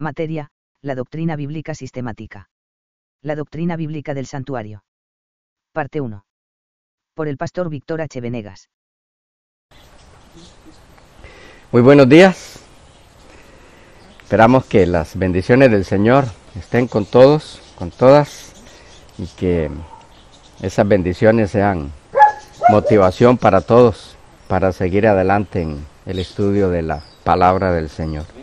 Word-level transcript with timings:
Materia, 0.00 0.52
la 0.80 0.94
doctrina 0.94 1.34
bíblica 1.34 1.74
sistemática. 1.74 2.50
La 3.20 3.34
doctrina 3.34 3.74
bíblica 3.74 4.14
del 4.14 4.26
santuario. 4.26 4.84
Parte 5.72 6.00
1. 6.00 6.24
Por 7.16 7.26
el 7.26 7.36
pastor 7.36 7.68
Víctor 7.68 8.00
H. 8.02 8.20
Venegas. 8.20 8.68
Muy 11.72 11.82
buenos 11.82 12.08
días. 12.08 12.60
Esperamos 14.22 14.66
que 14.66 14.86
las 14.86 15.18
bendiciones 15.18 15.72
del 15.72 15.84
Señor 15.84 16.26
estén 16.54 16.86
con 16.86 17.04
todos, 17.04 17.60
con 17.74 17.90
todas, 17.90 18.52
y 19.18 19.26
que 19.26 19.68
esas 20.62 20.86
bendiciones 20.86 21.50
sean 21.50 21.90
motivación 22.68 23.36
para 23.36 23.62
todos 23.62 24.16
para 24.46 24.70
seguir 24.70 25.08
adelante 25.08 25.62
en 25.62 25.84
el 26.06 26.20
estudio 26.20 26.70
de 26.70 26.82
la 26.82 27.02
palabra 27.24 27.72
del 27.72 27.88
Señor. 27.88 28.37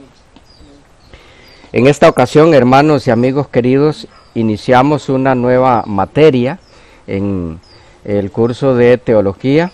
En 1.75 1.87
esta 1.87 2.07
ocasión, 2.07 2.53
hermanos 2.53 3.05
y 3.05 3.11
amigos 3.11 3.49
queridos, 3.49 4.07
iniciamos 4.33 5.09
una 5.09 5.35
nueva 5.35 5.83
materia 5.85 6.57
en 7.05 7.59
el 8.05 8.31
curso 8.31 8.75
de 8.75 8.97
teología. 8.97 9.73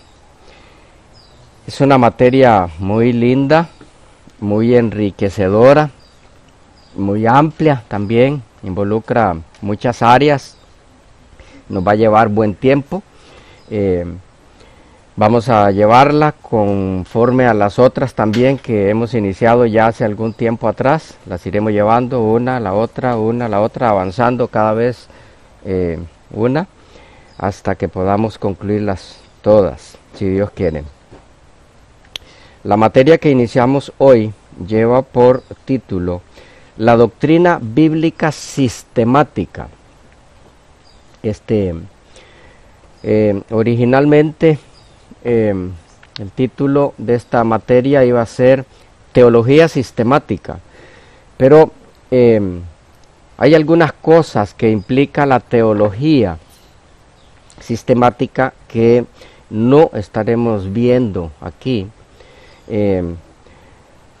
Es 1.64 1.80
una 1.80 1.98
materia 1.98 2.68
muy 2.80 3.12
linda, 3.12 3.68
muy 4.40 4.74
enriquecedora, 4.74 5.90
muy 6.96 7.24
amplia 7.24 7.84
también, 7.86 8.42
involucra 8.64 9.36
muchas 9.60 10.02
áreas, 10.02 10.56
nos 11.68 11.86
va 11.86 11.92
a 11.92 11.94
llevar 11.94 12.26
buen 12.26 12.56
tiempo. 12.56 13.04
Eh, 13.70 14.06
Vamos 15.14 15.50
a 15.50 15.70
llevarla 15.70 16.32
conforme 16.32 17.44
a 17.44 17.52
las 17.52 17.78
otras 17.78 18.14
también 18.14 18.56
que 18.56 18.88
hemos 18.88 19.12
iniciado 19.12 19.66
ya 19.66 19.88
hace 19.88 20.06
algún 20.06 20.32
tiempo 20.32 20.68
atrás. 20.68 21.18
Las 21.26 21.44
iremos 21.44 21.72
llevando 21.72 22.22
una, 22.22 22.58
la 22.60 22.72
otra, 22.72 23.18
una, 23.18 23.46
la 23.46 23.60
otra, 23.60 23.90
avanzando 23.90 24.48
cada 24.48 24.72
vez 24.72 25.08
eh, 25.66 25.98
una 26.30 26.66
hasta 27.36 27.74
que 27.74 27.88
podamos 27.88 28.38
concluirlas 28.38 29.18
todas, 29.42 29.98
si 30.14 30.30
Dios 30.30 30.50
quiere. 30.52 30.82
La 32.64 32.78
materia 32.78 33.18
que 33.18 33.30
iniciamos 33.30 33.92
hoy 33.98 34.32
lleva 34.66 35.02
por 35.02 35.42
título 35.66 36.22
La 36.78 36.96
doctrina 36.96 37.58
bíblica 37.60 38.32
sistemática. 38.32 39.68
Este, 41.22 41.74
eh, 43.02 43.42
originalmente 43.50 44.58
Em, 45.24 45.70
el 46.18 46.30
título 46.30 46.94
de 46.98 47.14
esta 47.14 47.44
materia 47.44 48.04
iba 48.04 48.20
a 48.20 48.26
ser 48.26 48.64
Teología 49.12 49.68
Sistemática, 49.68 50.58
pero 51.36 51.70
em, 52.10 52.60
hay 53.38 53.54
algunas 53.54 53.92
cosas 53.92 54.52
que 54.52 54.70
implica 54.70 55.24
la 55.24 55.38
teología 55.38 56.38
sistemática 57.60 58.52
que 58.66 59.04
no 59.48 59.90
estaremos 59.94 60.72
viendo 60.72 61.30
aquí. 61.40 61.86
Em, 62.68 63.16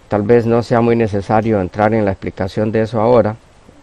tal 0.08 0.22
vez 0.22 0.46
no 0.46 0.62
sea 0.62 0.80
muy 0.80 0.94
necesario 0.94 1.60
entrar 1.60 1.94
en 1.94 2.04
la 2.04 2.12
explicación 2.12 2.70
de 2.70 2.82
eso 2.82 3.00
ahora, 3.00 3.36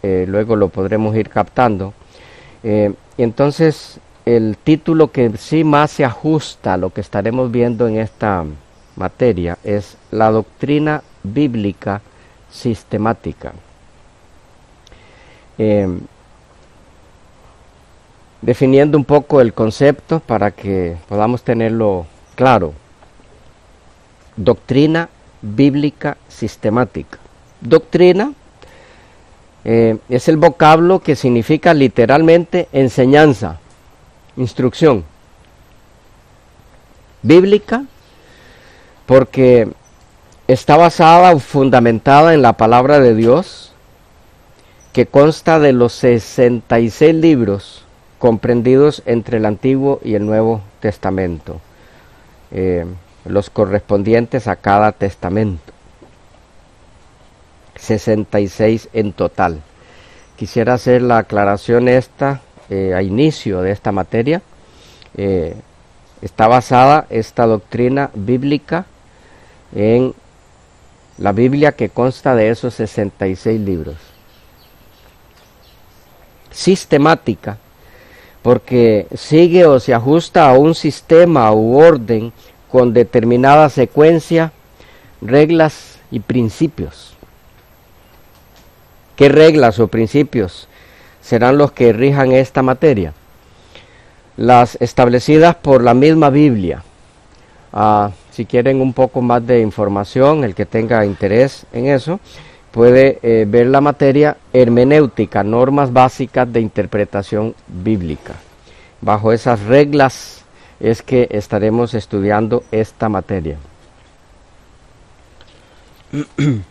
eh, 0.04 0.26
luego 0.28 0.56
lo 0.56 0.70
podremos 0.70 1.16
ir 1.16 1.30
captando. 1.30 1.94
y 2.62 3.24
entonces 3.24 4.00
el 4.36 4.58
título 4.58 5.12
que 5.12 5.38
sí 5.38 5.64
más 5.64 5.90
se 5.90 6.06
ajusta 6.06 6.74
a 6.74 6.78
lo 6.78 6.92
que 6.92 7.02
estaremos 7.02 7.52
viendo 7.52 7.88
en 7.88 7.98
esta 7.98 8.46
materia 8.96 9.58
es 9.64 9.98
la 10.12 10.30
doctrina 10.30 11.02
bíblica 11.24 12.02
sistemática. 12.52 13.54
Em, 15.58 16.02
definiendo 18.42 19.00
un 19.00 19.06
poco 19.06 19.42
el 19.42 19.52
concepto 19.54 20.20
para 20.20 20.52
que 20.52 20.96
podamos 21.08 21.42
tenerlo 21.42 22.06
claro. 22.36 22.74
Doctrina 24.36 25.10
bíblica 25.42 26.18
sistemática. 26.28 27.18
Doctrina 27.62 28.32
eh, 29.66 29.98
es 30.08 30.28
el 30.28 30.38
vocablo 30.38 31.00
que 31.00 31.16
significa 31.16 31.74
literalmente 31.74 32.68
enseñanza 32.72 33.60
instrucción 34.40 35.04
bíblica 37.22 37.84
porque 39.06 39.68
está 40.48 40.78
basada 40.78 41.32
o 41.32 41.40
fundamentada 41.40 42.34
en 42.34 42.42
la 42.42 42.54
palabra 42.54 43.00
de 43.00 43.14
Dios 43.14 43.74
que 44.94 45.06
consta 45.06 45.60
de 45.60 45.74
los 45.74 45.94
66 45.94 47.14
libros 47.16 47.84
comprendidos 48.18 49.04
entre 49.06 49.38
el 49.38 49.46
Antiguo 49.46 50.00
y 50.04 50.16
el 50.16 50.26
Nuevo 50.26 50.62
Testamento, 50.80 51.62
eh, 52.52 52.86
los 53.26 53.50
correspondientes 53.50 54.48
a 54.48 54.56
cada 54.56 54.92
testamento. 54.92 55.74
66 57.76 58.90
en 58.94 59.14
total. 59.14 59.62
Quisiera 60.36 60.74
hacer 60.74 61.02
la 61.02 61.20
aclaración 61.20 61.88
esta 61.88 62.42
eh, 62.70 62.94
a 62.94 63.02
inicio 63.02 63.62
de 63.62 63.72
esta 63.72 63.92
materia, 63.92 64.42
eh, 65.18 65.56
está 66.22 66.48
basada 66.48 67.08
esta 67.10 67.46
doctrina 67.46 68.12
bíblica 68.14 68.86
en 69.76 70.14
la 71.18 71.32
Biblia 71.32 71.74
que 71.74 71.90
consta 71.90 72.36
de 72.36 72.50
esos 72.50 72.74
66 72.76 73.60
libros. 73.60 73.98
Sistemática, 76.52 77.58
porque 78.42 79.08
sigue 79.16 79.66
o 79.66 79.80
se 79.80 79.94
ajusta 79.94 80.50
a 80.50 80.54
un 80.54 80.76
sistema 80.76 81.52
u 81.52 81.78
orden 81.78 82.32
con 82.72 82.94
determinada 82.94 83.70
secuencia, 83.70 84.52
reglas 85.22 86.00
y 86.12 86.20
principios. 86.20 87.16
¿Qué 89.16 89.28
reglas 89.28 89.80
o 89.80 89.88
principios? 89.88 90.68
Serán 91.22 91.58
los 91.58 91.72
que 91.72 91.94
rijan 91.94 92.32
esta 92.32 92.62
materia. 92.62 93.14
Las 94.38 94.78
establecidas 94.80 95.56
por 95.56 95.84
la 95.84 95.94
misma 95.94 96.30
Biblia. 96.30 96.84
Ah, 97.74 98.12
si 98.32 98.46
quieren 98.46 98.82
un 98.82 98.94
poco 98.94 99.22
más 99.22 99.46
de 99.46 99.62
información, 99.62 100.44
el 100.44 100.56
que 100.56 100.66
tenga 100.66 101.06
interés 101.06 101.66
en 101.74 101.88
eso, 101.88 102.20
puede 102.72 103.20
eh, 103.22 103.46
ver 103.48 103.68
la 103.68 103.82
materia 103.82 104.38
hermenéutica, 104.54 105.44
normas 105.44 105.92
básicas 105.92 106.52
de 106.52 106.62
interpretación 106.62 107.56
bíblica. 107.68 108.36
Bajo 109.02 109.32
esas 109.32 109.62
reglas 109.64 110.44
es 110.80 111.02
que 111.02 111.28
estaremos 111.32 111.94
estudiando 111.94 112.64
esta 112.72 113.10
materia. 113.10 113.58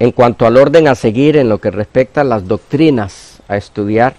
En 0.00 0.12
cuanto 0.12 0.46
al 0.46 0.56
orden 0.56 0.86
a 0.86 0.94
seguir 0.94 1.36
en 1.36 1.48
lo 1.48 1.58
que 1.58 1.70
respecta 1.70 2.20
a 2.20 2.24
las 2.24 2.46
doctrinas 2.46 3.40
a 3.48 3.56
estudiar, 3.56 4.14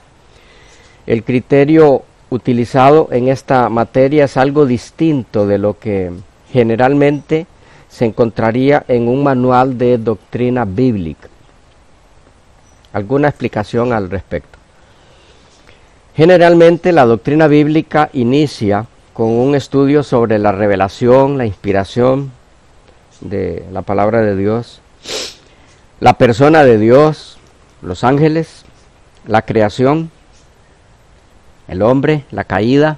el 1.08 1.24
criterio 1.24 2.04
utilizado 2.30 3.08
en 3.12 3.30
esta 3.30 3.70
materia 3.70 4.26
es 4.26 4.36
algo 4.36 4.66
distinto 4.66 5.48
de 5.48 5.58
lo 5.58 5.80
que 5.80 6.12
generalmente 6.52 7.48
se 7.88 8.06
encontraría 8.06 8.84
en 8.88 9.08
un 9.08 9.24
manual 9.24 9.78
de 9.78 9.98
doctrina 9.98 10.66
bíblica. 10.66 11.30
¿Alguna 12.92 13.30
explicación 13.30 13.94
al 13.94 14.10
respecto? 14.10 14.60
Generalmente 16.16 16.92
la 16.92 17.06
doctrina 17.06 17.48
bíblica 17.48 18.10
inicia 18.14 18.86
con 19.14 19.30
un 19.30 19.56
estudio 19.56 20.04
sobre 20.04 20.40
la 20.40 20.52
revelación, 20.52 21.38
la 21.38 21.46
inspiración 21.46 22.32
de 23.22 23.64
la 23.72 23.82
palabra 23.82 24.22
de 24.22 24.36
Dios, 24.36 24.82
la 26.00 26.14
persona 26.14 26.64
de 26.64 26.78
Dios, 26.78 27.38
los 27.82 28.04
ángeles, 28.04 28.64
la 29.26 29.42
creación, 29.42 30.12
el 31.68 31.82
hombre, 31.82 32.24
la 32.32 32.46
caída, 32.46 32.98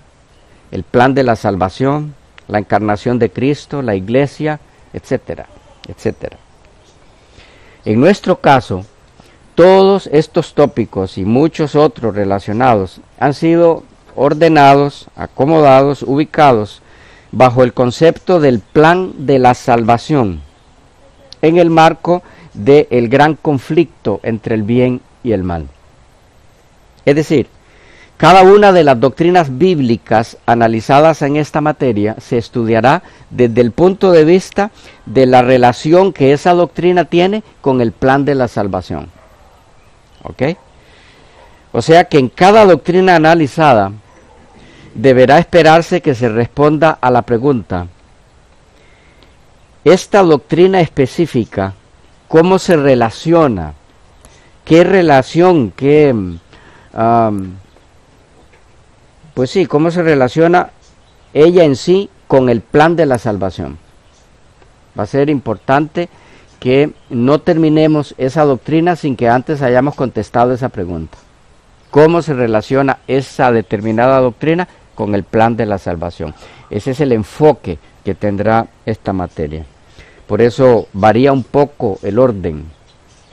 el 0.72 0.84
plan 0.84 1.14
de 1.14 1.24
la 1.24 1.36
salvación, 1.36 2.14
la 2.48 2.60
encarnación 2.60 3.20
de 3.20 3.32
Cristo, 3.32 3.82
la 3.82 3.96
iglesia, 3.96 4.60
etcétera, 4.94 5.48
etcétera. 5.88 6.38
En 7.86 8.00
nuestro 8.00 8.40
caso, 8.40 8.86
todos 9.56 10.08
estos 10.12 10.54
tópicos 10.54 11.18
y 11.18 11.26
muchos 11.26 11.76
otros 11.76 12.16
relacionados 12.16 13.02
han 13.20 13.34
sido 13.34 13.84
ordenados, 14.16 15.08
acomodados, 15.16 16.04
ubicados 16.04 16.82
bajo 17.32 17.64
el 17.64 17.74
concepto 17.74 18.40
del 18.40 18.60
plan 18.60 19.14
de 19.26 19.40
la 19.40 19.54
salvación, 19.54 20.42
en 21.42 21.58
el 21.58 21.70
marco 21.70 22.22
del 22.54 22.88
el 22.90 23.10
gran 23.10 23.36
conflicto 23.36 24.20
entre 24.24 24.56
el 24.56 24.64
bien 24.64 25.02
y 25.24 25.32
el 25.32 25.44
mal. 25.44 25.68
Es 27.06 27.16
decir, 27.16 27.48
Cada 28.22 28.44
una 28.44 28.72
de 28.72 28.84
las 28.84 29.00
doctrinas 29.00 29.58
bíblicas 29.58 30.38
analizadas 30.46 31.24
en 31.24 31.38
esta 31.38 31.60
materia 31.60 32.16
se 32.20 32.38
estudiará 32.38 33.02
desde 33.32 33.62
el 33.62 33.72
punto 33.72 34.12
de 34.12 34.26
vista 34.26 34.70
de 35.08 35.26
la 35.26 35.42
relación 35.42 36.14
que 36.14 36.32
esa 36.32 36.54
doctrina 36.54 37.06
tiene 37.06 37.42
con 37.62 37.82
el 37.82 37.92
plan 37.92 38.24
de 38.24 38.36
la 38.36 38.48
salvación. 38.48 39.10
¿Ok? 40.22 40.56
O 41.72 41.82
sea 41.82 42.04
que 42.04 42.20
en 42.20 42.30
cada 42.30 42.64
doctrina 42.66 43.16
analizada 43.16 43.92
deberá 44.94 45.40
esperarse 45.40 46.02
que 46.02 46.14
se 46.14 46.30
responda 46.30 47.00
a 47.02 47.10
la 47.10 47.24
pregunta, 47.24 47.88
esta 49.84 50.22
doctrina 50.22 50.80
específica, 50.80 51.74
¿cómo 52.32 52.60
se 52.60 52.78
relaciona? 52.78 53.74
¿Qué 54.64 54.86
relación, 54.86 55.72
qué... 55.72 56.16
pues 59.34 59.50
sí, 59.50 59.66
¿cómo 59.66 59.92
se 59.92 60.02
relaciona 60.02 60.70
ella 61.34 61.66
en 61.66 61.76
sí 61.76 62.10
con 62.28 62.48
el 62.48 62.62
plan 62.62 62.96
de 62.96 63.06
la 63.06 63.18
salvación? 63.18 63.78
Va 64.98 65.04
a 65.04 65.08
ser 65.08 65.30
importante 65.30 66.08
que 66.62 66.94
no 67.10 67.40
terminemos 67.40 68.16
esa 68.18 68.46
doctrina 68.46 68.96
sin 68.96 69.18
que 69.18 69.28
antes 69.28 69.62
hayamos 69.62 69.96
contestado 69.96 70.54
esa 70.54 70.70
pregunta. 70.70 71.18
¿Cómo 71.90 72.22
se 72.22 72.34
relaciona 72.34 73.00
esa 73.08 73.52
determinada 73.52 74.22
doctrina 74.22 74.70
con 74.96 75.16
el 75.16 75.26
plan 75.26 75.58
de 75.58 75.66
la 75.66 75.78
salvación? 75.78 76.34
Ese 76.70 76.92
es 76.92 77.02
el 77.02 77.12
enfoque 77.12 77.78
que 78.06 78.16
tendrá 78.16 78.68
esta 78.86 79.12
materia. 79.12 79.66
Por 80.32 80.42
eso 80.42 80.88
varía 80.94 81.34
un 81.34 81.44
poco 81.44 82.00
el 82.04 82.18
orden, 82.18 82.64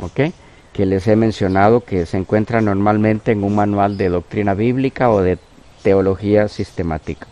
¿ok? 0.01 0.33
Que 0.73 0.85
les 0.85 1.07
he 1.07 1.15
mencionado 1.15 1.85
que 1.85 2.07
se 2.07 2.17
encuentra 2.17 2.61
normalmente 2.61 3.31
en 3.31 3.45
un 3.45 3.55
manual 3.55 3.97
de 3.97 4.09
doctrina 4.09 4.55
bíblica 4.55 5.09
o 5.09 5.21
de 5.21 5.39
teología 5.85 6.49
sistemática. 6.49 7.29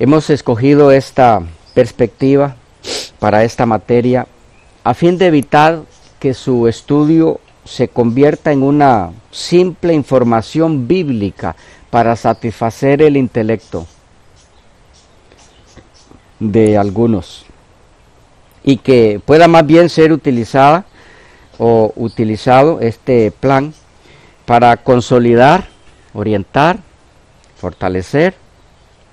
Hemos 0.00 0.28
escogido 0.28 0.90
esta 0.90 1.40
perspectiva 1.72 2.56
para 3.20 3.44
esta 3.44 3.64
materia 3.64 4.26
a 4.82 4.92
fin 4.92 5.16
de 5.16 5.28
evitar 5.28 5.82
que 6.18 6.34
su 6.34 6.66
estudio 6.66 7.38
se 7.64 7.86
convierta 7.86 8.50
en 8.50 8.64
una 8.64 9.12
simple 9.30 9.94
información 9.94 10.88
bíblica 10.88 11.54
para 11.90 12.16
satisfacer 12.16 13.02
el 13.02 13.16
intelecto 13.16 13.86
de 16.40 16.76
algunos 16.76 17.46
y 18.64 18.76
que 18.78 19.20
pueda 19.24 19.48
más 19.48 19.66
bien 19.66 19.88
ser 19.88 20.12
utilizada 20.12 20.84
o 21.58 21.92
utilizado 21.96 22.80
este 22.80 23.30
plan 23.30 23.74
para 24.44 24.76
consolidar, 24.76 25.68
orientar, 26.14 26.78
fortalecer, 27.56 28.34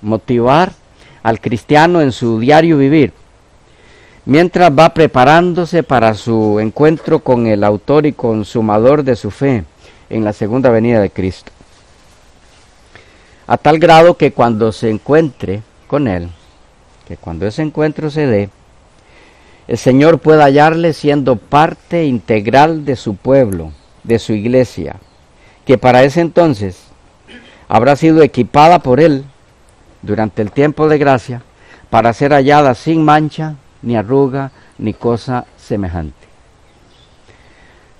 motivar 0.02 0.72
al 1.22 1.40
cristiano 1.40 2.00
en 2.00 2.12
su 2.12 2.40
diario 2.40 2.78
vivir, 2.78 3.12
mientras 4.24 4.70
va 4.70 4.94
preparándose 4.94 5.82
para 5.82 6.14
su 6.14 6.58
encuentro 6.60 7.20
con 7.20 7.46
el 7.46 7.64
autor 7.64 8.06
y 8.06 8.12
consumador 8.12 9.04
de 9.04 9.16
su 9.16 9.30
fe 9.30 9.64
en 10.08 10.24
la 10.24 10.32
segunda 10.32 10.70
venida 10.70 11.00
de 11.00 11.10
Cristo. 11.10 11.52
A 13.46 13.56
tal 13.56 13.78
grado 13.78 14.16
que 14.16 14.32
cuando 14.32 14.72
se 14.72 14.90
encuentre 14.90 15.62
con 15.86 16.08
Él, 16.08 16.28
que 17.06 17.16
cuando 17.16 17.46
ese 17.46 17.62
encuentro 17.62 18.10
se 18.10 18.26
dé, 18.26 18.50
el 19.70 19.78
Señor 19.78 20.18
pueda 20.18 20.46
hallarle 20.46 20.92
siendo 20.92 21.36
parte 21.36 22.04
integral 22.04 22.84
de 22.84 22.96
su 22.96 23.14
pueblo, 23.14 23.70
de 24.02 24.18
su 24.18 24.32
iglesia, 24.32 24.96
que 25.64 25.78
para 25.78 26.02
ese 26.02 26.20
entonces 26.20 26.76
habrá 27.68 27.94
sido 27.94 28.24
equipada 28.24 28.80
por 28.80 28.98
Él 28.98 29.24
durante 30.02 30.42
el 30.42 30.50
tiempo 30.50 30.88
de 30.88 30.98
gracia 30.98 31.42
para 31.88 32.12
ser 32.12 32.32
hallada 32.32 32.74
sin 32.74 33.04
mancha, 33.04 33.54
ni 33.80 33.96
arruga, 33.96 34.50
ni 34.76 34.92
cosa 34.92 35.46
semejante. 35.56 36.26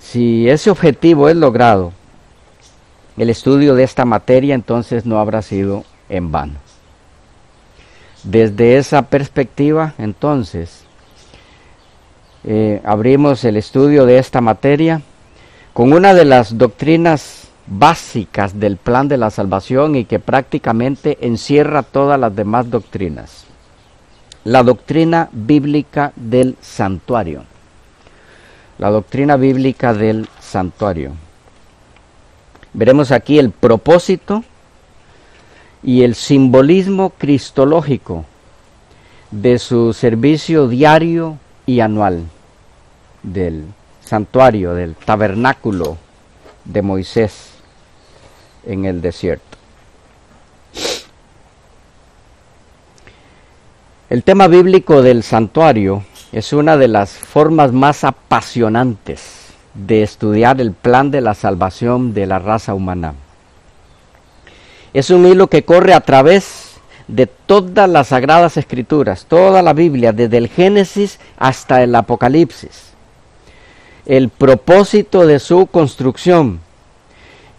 Si 0.00 0.50
ese 0.50 0.70
objetivo 0.70 1.28
es 1.28 1.36
logrado, 1.36 1.92
el 3.16 3.30
estudio 3.30 3.76
de 3.76 3.84
esta 3.84 4.04
materia 4.04 4.56
entonces 4.56 5.06
no 5.06 5.20
habrá 5.20 5.40
sido 5.40 5.84
en 6.08 6.32
vano. 6.32 6.58
Desde 8.24 8.76
esa 8.76 9.02
perspectiva, 9.02 9.94
entonces, 9.98 10.89
eh, 12.44 12.80
abrimos 12.84 13.44
el 13.44 13.56
estudio 13.56 14.06
de 14.06 14.18
esta 14.18 14.40
materia 14.40 15.02
con 15.74 15.92
una 15.92 16.14
de 16.14 16.24
las 16.24 16.56
doctrinas 16.56 17.48
básicas 17.66 18.58
del 18.58 18.76
plan 18.76 19.08
de 19.08 19.18
la 19.18 19.30
salvación 19.30 19.94
y 19.94 20.04
que 20.04 20.18
prácticamente 20.18 21.18
encierra 21.20 21.82
todas 21.82 22.18
las 22.18 22.34
demás 22.34 22.70
doctrinas. 22.70 23.44
La 24.44 24.62
doctrina 24.62 25.28
bíblica 25.32 26.12
del 26.16 26.56
santuario. 26.60 27.44
La 28.78 28.90
doctrina 28.90 29.36
bíblica 29.36 29.92
del 29.92 30.26
santuario. 30.40 31.12
Veremos 32.72 33.12
aquí 33.12 33.38
el 33.38 33.50
propósito 33.50 34.42
y 35.82 36.02
el 36.02 36.14
simbolismo 36.14 37.10
cristológico 37.10 38.24
de 39.30 39.58
su 39.58 39.92
servicio 39.92 40.68
diario 40.68 41.38
y 41.66 41.80
anual 41.80 42.24
del 43.22 43.66
santuario, 44.00 44.74
del 44.74 44.94
tabernáculo 44.94 45.96
de 46.64 46.82
Moisés 46.82 47.50
en 48.66 48.84
el 48.84 49.00
desierto. 49.00 49.58
El 54.08 54.24
tema 54.24 54.48
bíblico 54.48 55.02
del 55.02 55.22
santuario 55.22 56.02
es 56.32 56.52
una 56.52 56.76
de 56.76 56.88
las 56.88 57.10
formas 57.10 57.72
más 57.72 58.02
apasionantes 58.02 59.50
de 59.74 60.02
estudiar 60.02 60.60
el 60.60 60.72
plan 60.72 61.10
de 61.10 61.20
la 61.20 61.34
salvación 61.34 62.12
de 62.12 62.26
la 62.26 62.40
raza 62.40 62.74
humana. 62.74 63.14
Es 64.92 65.10
un 65.10 65.26
hilo 65.26 65.46
que 65.46 65.64
corre 65.64 65.94
a 65.94 66.00
través 66.00 66.69
de 67.10 67.26
todas 67.26 67.88
las 67.88 68.08
sagradas 68.08 68.56
escrituras, 68.56 69.26
toda 69.26 69.62
la 69.62 69.72
Biblia, 69.72 70.12
desde 70.12 70.38
el 70.38 70.48
Génesis 70.48 71.18
hasta 71.38 71.82
el 71.82 71.94
Apocalipsis. 71.94 72.90
El 74.06 74.28
propósito 74.28 75.26
de 75.26 75.38
su 75.38 75.66
construcción, 75.66 76.60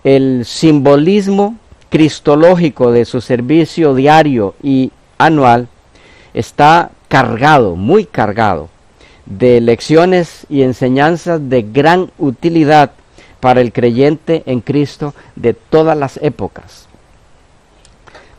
el 0.04 0.46
simbolismo 0.46 1.58
cristológico 1.90 2.92
de 2.92 3.06
su 3.06 3.20
servicio 3.22 3.94
diario 3.94 4.56
y 4.64 4.92
anual 5.18 5.68
está 6.34 6.92
cargado, 7.10 7.76
muy 7.76 8.06
cargado, 8.06 8.70
de 9.26 9.60
lecciones 9.60 10.48
y 10.50 10.64
enseñanzas 10.64 11.50
de 11.50 11.62
gran 11.62 12.12
utilidad 12.18 12.92
para 13.40 13.62
el 13.62 13.74
creyente 13.74 14.44
en 14.46 14.62
Cristo 14.62 15.14
de 15.36 15.54
todas 15.54 15.98
las 15.98 16.18
épocas 16.22 16.88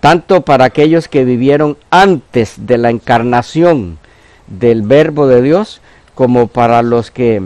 tanto 0.02 0.40
para 0.40 0.64
aquellos 0.64 1.06
que 1.06 1.24
vivieron 1.24 1.76
antes 1.90 2.66
de 2.66 2.76
la 2.76 2.90
encarnación 2.90 3.98
del 4.48 4.82
verbo 4.82 5.28
de 5.28 5.40
Dios, 5.42 5.80
como 6.16 6.48
para 6.48 6.82
los 6.82 7.12
que 7.12 7.40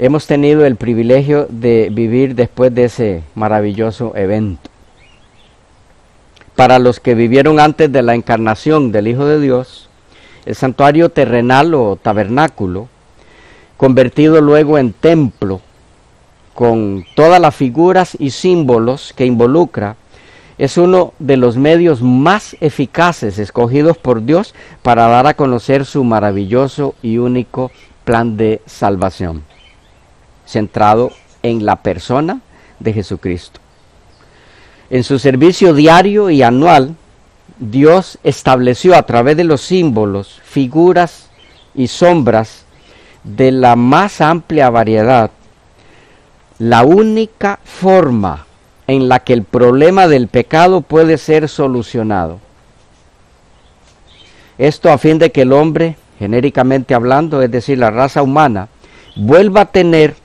hemos 0.00 0.26
tenido 0.26 0.66
el 0.66 0.74
privilegio 0.74 1.46
de 1.48 1.88
vivir 1.92 2.34
después 2.34 2.74
de 2.74 2.86
ese 2.86 3.22
maravilloso 3.36 4.16
evento. 4.16 4.68
Para 6.56 6.80
los 6.80 6.98
que 6.98 7.14
vivieron 7.14 7.60
antes 7.60 7.92
de 7.92 8.02
la 8.02 8.16
encarnación 8.16 8.90
del 8.90 9.06
Hijo 9.06 9.24
de 9.26 9.38
Dios, 9.38 9.88
el 10.46 10.56
santuario 10.56 11.10
terrenal 11.10 11.72
o 11.74 11.94
tabernáculo, 11.94 12.88
convertido 13.76 14.40
luego 14.40 14.76
en 14.76 14.92
templo, 14.92 15.60
con 16.52 17.04
todas 17.14 17.40
las 17.40 17.54
figuras 17.54 18.16
y 18.18 18.30
símbolos 18.30 19.14
que 19.16 19.24
involucra, 19.24 19.94
es 20.60 20.76
uno 20.76 21.14
de 21.18 21.38
los 21.38 21.56
medios 21.56 22.02
más 22.02 22.54
eficaces 22.60 23.38
escogidos 23.38 23.96
por 23.96 24.26
Dios 24.26 24.54
para 24.82 25.08
dar 25.08 25.26
a 25.26 25.32
conocer 25.32 25.86
su 25.86 26.04
maravilloso 26.04 26.94
y 27.00 27.16
único 27.16 27.70
plan 28.04 28.36
de 28.36 28.60
salvación, 28.66 29.42
centrado 30.44 31.12
en 31.42 31.64
la 31.64 31.76
persona 31.76 32.42
de 32.78 32.92
Jesucristo. 32.92 33.58
En 34.90 35.02
su 35.02 35.18
servicio 35.18 35.72
diario 35.72 36.28
y 36.28 36.42
anual, 36.42 36.94
Dios 37.58 38.18
estableció 38.22 38.94
a 38.96 39.04
través 39.04 39.38
de 39.38 39.44
los 39.44 39.62
símbolos, 39.62 40.42
figuras 40.44 41.30
y 41.74 41.86
sombras 41.86 42.66
de 43.24 43.50
la 43.50 43.76
más 43.76 44.20
amplia 44.20 44.68
variedad 44.68 45.30
la 46.58 46.84
única 46.84 47.58
forma 47.64 48.44
en 48.90 49.08
la 49.08 49.20
que 49.20 49.32
el 49.32 49.44
problema 49.44 50.08
del 50.08 50.26
pecado 50.26 50.80
puede 50.80 51.16
ser 51.16 51.48
solucionado. 51.48 52.40
Esto 54.58 54.90
a 54.90 54.98
fin 54.98 55.18
de 55.18 55.30
que 55.30 55.42
el 55.42 55.52
hombre, 55.52 55.96
genéricamente 56.18 56.92
hablando, 56.92 57.40
es 57.40 57.50
decir, 57.52 57.78
la 57.78 57.90
raza 57.90 58.22
humana, 58.22 58.68
vuelva 59.14 59.62
a 59.62 59.66
tener, 59.66 60.16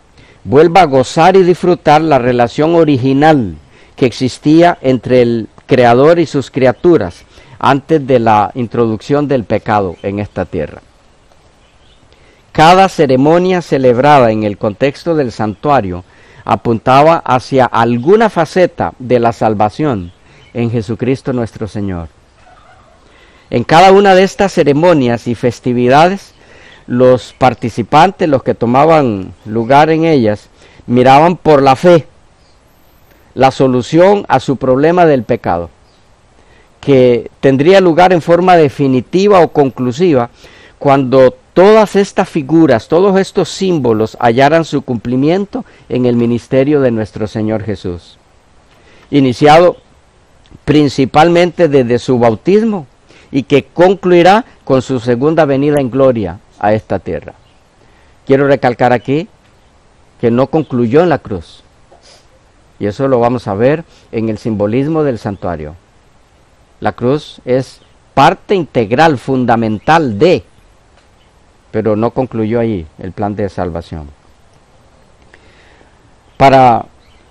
vuelva 0.44 0.82
a 0.82 0.86
gozar 0.86 1.36
y 1.36 1.44
disfrutar 1.44 2.02
la 2.02 2.18
relación 2.18 2.74
original 2.74 3.56
que 3.96 4.08
existía 4.08 4.80
entre 4.82 5.22
el 5.22 5.48
Creador 5.68 6.18
y 6.20 6.26
sus 6.26 6.50
criaturas 6.50 7.24
antes 7.60 8.06
de 8.06 8.20
la 8.20 8.52
introducción 8.56 9.28
del 9.28 9.44
pecado 9.44 9.96
en 10.02 10.20
esta 10.20 10.46
tierra. 10.46 10.82
Cada 12.52 12.90
ceremonia 12.90 13.62
celebrada 13.62 14.32
en 14.32 14.44
el 14.44 14.58
contexto 14.58 15.16
del 15.16 15.32
santuario 15.32 16.04
apuntaba 16.46 17.18
hacia 17.18 17.66
alguna 17.66 18.30
faceta 18.30 18.94
de 19.00 19.20
la 19.20 19.34
salvación 19.34 20.12
en 20.54 20.72
Jesucristo 20.72 21.34
nuestro 21.34 21.68
Señor. 21.68 22.08
En 23.50 23.64
cada 23.64 23.92
una 23.92 24.16
de 24.16 24.24
estas 24.24 24.54
ceremonias 24.54 25.28
y 25.28 25.36
festividades, 25.36 26.34
los 26.88 27.34
participantes, 27.34 28.30
los 28.30 28.44
que 28.44 28.54
tomaban 28.54 29.34
lugar 29.46 29.90
en 29.90 30.06
ellas, 30.06 30.50
miraban 30.88 31.36
por 31.36 31.62
la 31.62 31.76
fe 31.76 32.08
la 33.34 33.52
solución 33.52 34.26
a 34.30 34.40
su 34.40 34.56
problema 34.56 35.06
del 35.06 35.24
pecado, 35.24 35.70
que 36.80 37.30
tendría 37.42 37.82
lugar 37.82 38.14
en 38.14 38.22
forma 38.22 38.56
definitiva 38.56 39.42
o 39.42 39.50
conclusiva 39.50 40.30
cuando 40.80 41.36
todas 41.56 41.96
estas 41.96 42.30
figuras, 42.30 42.90
todos 42.90 43.18
estos 43.18 43.50
símbolos 43.50 44.18
hallaran 44.20 44.66
su 44.66 44.84
cumplimiento 44.84 45.64
en 45.88 46.06
el 46.06 46.18
ministerio 46.18 46.82
de 46.82 46.92
nuestro 46.92 47.28
Señor 47.28 47.64
Jesús, 47.64 48.20
iniciado 49.10 49.78
principalmente 50.66 51.70
desde 51.70 51.98
su 51.98 52.20
bautismo 52.20 52.88
y 53.32 53.44
que 53.44 53.64
concluirá 53.64 54.46
con 54.66 54.82
su 54.82 55.00
segunda 55.00 55.46
venida 55.46 55.80
en 55.80 55.90
gloria 55.90 56.40
a 56.60 56.74
esta 56.74 57.00
tierra. 57.00 57.34
Quiero 58.28 58.48
recalcar 58.48 58.92
aquí 58.92 59.30
que 60.20 60.32
no 60.32 60.48
concluyó 60.48 61.04
en 61.04 61.10
la 61.10 61.20
cruz. 61.20 61.64
Y 62.80 62.88
eso 62.88 63.08
lo 63.08 63.20
vamos 63.20 63.48
a 63.48 63.54
ver 63.54 63.86
en 64.12 64.28
el 64.28 64.38
simbolismo 64.38 65.04
del 65.04 65.20
santuario. 65.20 65.76
La 66.82 66.92
cruz 66.92 67.40
es 67.46 67.80
parte 68.14 68.56
integral, 68.56 69.18
fundamental 69.18 70.20
de, 70.20 70.44
pero 71.76 71.98
no 71.98 72.12
concluyó 72.12 72.62
ahí 72.62 72.88
el 73.00 73.12
plan 73.12 73.36
de 73.36 73.50
salvación. 73.50 74.08
Para 76.38 76.86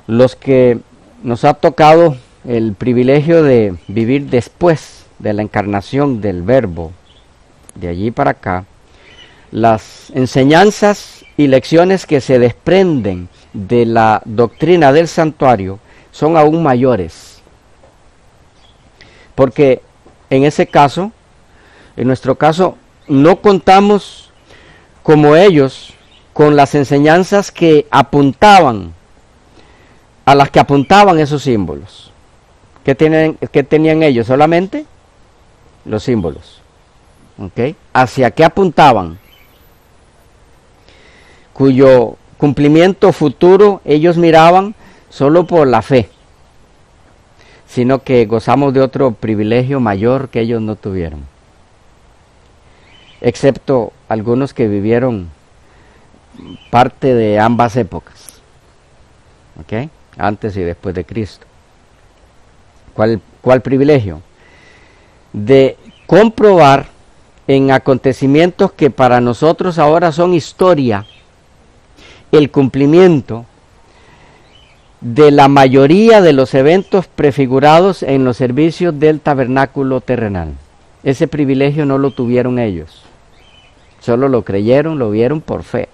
los 0.06 0.36
que 0.36 0.80
nos 1.22 1.46
ha 1.46 1.54
tocado 1.54 2.18
el 2.46 2.74
privilegio 2.74 3.42
de 3.42 3.74
vivir 3.88 4.26
después 4.26 5.06
de 5.18 5.32
la 5.32 5.40
encarnación 5.40 6.20
del 6.20 6.42
verbo, 6.42 6.92
de 7.74 7.88
allí 7.88 8.10
para 8.10 8.32
acá, 8.32 8.66
las 9.50 10.10
enseñanzas 10.14 11.24
y 11.38 11.46
lecciones 11.46 12.04
que 12.04 12.20
se 12.20 12.38
desprenden 12.38 13.30
de 13.54 13.86
la 13.86 14.20
doctrina 14.26 14.92
del 14.92 15.08
santuario 15.08 15.78
son 16.10 16.36
aún 16.36 16.62
mayores. 16.62 17.40
Porque 19.34 19.80
en 20.28 20.44
ese 20.44 20.66
caso, 20.66 21.12
en 21.96 22.08
nuestro 22.08 22.34
caso, 22.34 22.76
no 23.08 23.40
contamos 23.40 24.23
como 25.04 25.36
ellos 25.36 25.92
con 26.32 26.56
las 26.56 26.74
enseñanzas 26.74 27.52
que 27.52 27.86
apuntaban, 27.92 28.92
a 30.24 30.34
las 30.34 30.50
que 30.50 30.58
apuntaban 30.58 31.20
esos 31.20 31.42
símbolos. 31.42 32.10
¿Qué, 32.82 32.96
tienen, 32.96 33.38
qué 33.52 33.62
tenían 33.62 34.02
ellos? 34.02 34.26
Solamente 34.26 34.86
los 35.84 36.02
símbolos. 36.02 36.62
¿Hacia 37.92 38.30
qué 38.30 38.44
apuntaban? 38.44 39.18
Cuyo 41.52 42.16
cumplimiento 42.38 43.12
futuro 43.12 43.82
ellos 43.84 44.16
miraban 44.16 44.74
solo 45.10 45.46
por 45.46 45.68
la 45.68 45.82
fe, 45.82 46.08
sino 47.66 48.02
que 48.02 48.24
gozamos 48.24 48.72
de 48.72 48.80
otro 48.80 49.12
privilegio 49.12 49.80
mayor 49.80 50.30
que 50.30 50.40
ellos 50.40 50.62
no 50.62 50.76
tuvieron, 50.76 51.24
excepto 53.24 53.92
algunos 54.06 54.52
que 54.52 54.68
vivieron 54.68 55.30
parte 56.70 57.14
de 57.14 57.40
ambas 57.40 57.74
épocas, 57.76 58.34
¿ok? 59.58 59.88
Antes 60.18 60.56
y 60.58 60.60
después 60.60 60.94
de 60.94 61.04
Cristo. 61.04 61.46
¿Cuál, 62.92 63.22
cuál 63.40 63.62
privilegio? 63.62 64.20
De 65.32 65.78
comprobar 66.06 66.88
en 67.46 67.70
acontecimientos 67.70 68.72
que 68.72 68.90
para 68.90 69.22
nosotros 69.22 69.78
ahora 69.78 70.12
son 70.12 70.34
historia, 70.34 71.06
el 72.30 72.50
cumplimiento 72.50 73.46
de 75.00 75.30
la 75.30 75.48
mayoría 75.48 76.20
de 76.20 76.34
los 76.34 76.52
eventos 76.52 77.06
prefigurados 77.06 78.02
en 78.02 78.24
los 78.24 78.36
servicios 78.36 78.98
del 79.00 79.20
tabernáculo 79.20 80.02
terrenal. 80.02 80.52
Ese 81.04 81.26
privilegio 81.26 81.86
no 81.86 81.96
lo 81.96 82.10
tuvieron 82.10 82.58
ellos, 82.58 83.03
solo 84.04 84.28
lo 84.28 84.42
creyeron, 84.42 84.98
lo 84.98 85.10
vieron 85.10 85.40
por 85.40 85.62
fe. 85.62 85.88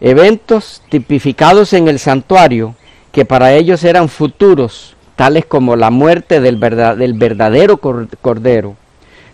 Eventos 0.00 0.82
tipificados 0.88 1.72
en 1.72 1.88
el 1.88 1.98
santuario 1.98 2.76
que 3.10 3.24
para 3.24 3.54
ellos 3.54 3.82
eran 3.82 4.08
futuros, 4.08 4.94
tales 5.16 5.44
como 5.46 5.74
la 5.74 5.90
muerte 5.90 6.40
del, 6.40 6.60
del 6.60 7.14
verdadero 7.14 7.78
cordero, 7.78 8.76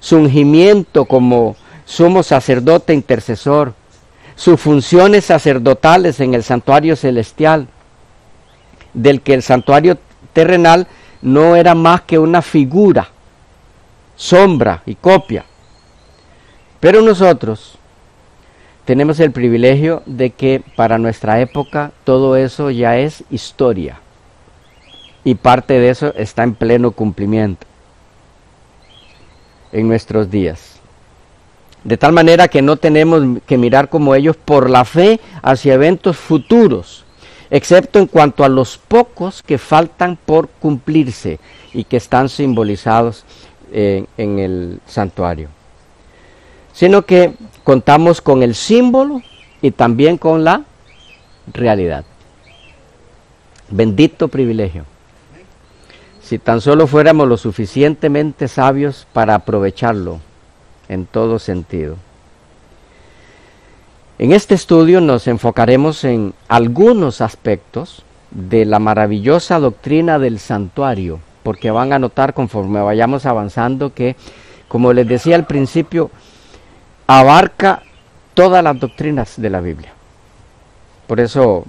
su 0.01 0.17
ungimiento 0.17 1.05
como 1.05 1.57
sumo 1.85 2.23
sacerdote 2.23 2.95
intercesor, 2.95 3.75
sus 4.35 4.59
funciones 4.59 5.27
sacerdotales 5.27 6.21
en 6.21 6.33
el 6.33 6.43
santuario 6.43 6.97
celestial, 6.97 7.69
del 8.95 9.21
que 9.21 9.35
el 9.35 9.43
santuario 9.43 9.99
terrenal 10.33 10.87
no 11.21 11.55
era 11.55 11.75
más 11.75 12.01
que 12.01 12.19
una 12.19 12.41
figura, 12.41 13.09
sombra 14.17 14.83
y 14.87 14.95
copia. 14.95 15.45
Pero 16.81 17.03
nosotros 17.03 17.79
tenemos 18.85 19.19
el 19.21 19.33
privilegio 19.33 20.03
de 20.07 20.31
que 20.31 20.63
para 20.77 20.99
nuestra 20.99 21.41
época 21.41 21.93
todo 22.05 22.37
eso 22.37 22.71
ya 22.71 22.99
es 22.99 23.25
historia 23.31 24.01
y 25.25 25.35
parte 25.35 25.75
de 25.75 25.91
eso 25.91 26.15
está 26.15 26.45
en 26.45 26.55
pleno 26.55 26.93
cumplimiento 26.93 27.67
en 29.73 29.89
nuestros 29.89 30.31
días. 30.31 30.79
De 31.83 31.97
tal 31.97 32.13
manera 32.13 32.47
que 32.47 32.63
no 32.63 32.77
tenemos 32.77 33.41
que 33.47 33.59
mirar 33.59 33.89
como 33.89 34.15
ellos 34.15 34.37
por 34.37 34.71
la 34.71 34.85
fe 34.85 35.21
hacia 35.43 35.75
eventos 35.75 36.17
futuros, 36.17 37.05
excepto 37.51 37.99
en 37.99 38.07
cuanto 38.07 38.45
a 38.45 38.49
los 38.49 38.79
pocos 38.79 39.43
que 39.43 39.59
faltan 39.59 40.17
por 40.17 40.49
cumplirse 40.49 41.41
y 41.73 41.85
que 41.85 41.97
están 41.97 42.29
simbolizados 42.29 43.25
en, 43.73 44.07
en 44.17 44.39
el 44.39 44.81
santuario. 44.87 45.56
Sino 46.77 47.07
que 47.07 47.33
contamos 47.65 48.21
con 48.21 48.43
el 48.43 48.55
símbolo 48.55 49.23
y 49.63 49.71
también 49.71 50.19
con 50.19 50.45
la 50.45 50.65
realidad. 51.51 52.05
Bendito 53.71 54.29
privilegio. 54.29 54.85
Si 56.21 56.39
tan 56.39 56.61
solo 56.61 56.87
fuéramos 56.87 57.29
lo 57.29 57.39
suficientemente 57.39 58.47
sabios 58.47 59.07
para 59.15 59.37
aprovecharlo 59.37 60.21
en 60.91 61.07
todo 61.07 61.39
sentido. 61.39 61.97
En 64.19 64.33
este 64.33 64.55
estudio 64.55 65.01
nos 65.01 65.29
enfocaremos 65.29 66.05
en 66.05 66.35
algunos 66.47 67.23
aspectos 67.23 68.03
de 68.31 68.67
la 68.67 68.81
maravillosa 68.81 69.59
doctrina 69.61 70.19
del 70.19 70.41
santuario, 70.41 71.21
porque 71.43 71.71
van 71.71 71.95
a 71.95 71.99
notar 71.99 72.35
conforme 72.35 72.83
vayamos 72.83 73.25
avanzando 73.25 73.95
que, 73.95 74.15
como 74.69 74.93
les 74.93 75.09
decía 75.09 75.37
al 75.37 75.47
principio, 75.47 76.11
abarca 77.07 77.83
todas 78.35 78.63
las 78.63 78.79
doctrinas 78.79 79.41
de 79.41 79.51
la 79.51 79.61
Biblia. 79.61 79.93
Por 81.07 81.21
eso 81.21 81.65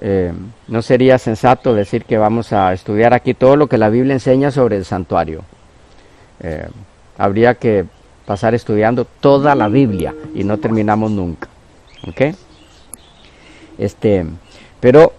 eh, 0.00 0.32
no 0.68 0.82
sería 0.82 1.18
sensato 1.18 1.74
decir 1.74 2.04
que 2.04 2.18
vamos 2.18 2.52
a 2.52 2.72
estudiar 2.72 3.12
aquí 3.12 3.34
todo 3.34 3.56
lo 3.56 3.68
que 3.68 3.78
la 3.78 3.90
Biblia 3.90 4.14
enseña 4.14 4.50
sobre 4.50 4.76
el 4.76 4.84
santuario. 4.84 5.44
Eh, 6.40 6.68
habría 7.18 7.54
que 7.54 7.84
pasar 8.24 8.54
estudiando 8.54 9.04
toda 9.04 9.54
la 9.54 9.68
Biblia 9.68 10.14
y 10.34 10.44
no 10.44 10.58
terminamos 10.58 11.10
nunca. 11.10 11.48
¿Ok? 12.08 12.34
Este, 13.76 14.24
pero 14.80 15.12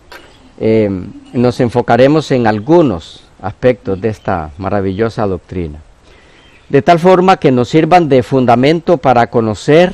eh, 0.59 0.89
nos 1.33 1.59
enfocaremos 1.59 2.31
en 2.31 2.47
algunos 2.47 3.23
aspectos 3.41 4.01
de 4.01 4.09
esta 4.09 4.51
maravillosa 4.57 5.27
doctrina. 5.27 5.79
De 6.71 6.81
tal 6.81 6.99
forma 6.99 7.35
que 7.35 7.51
nos 7.51 7.67
sirvan 7.67 8.07
de 8.07 8.23
fundamento 8.23 8.95
para 8.95 9.27
conocer, 9.27 9.93